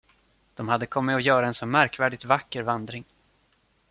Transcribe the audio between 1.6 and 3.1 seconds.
märkvärdigt vacker vandring.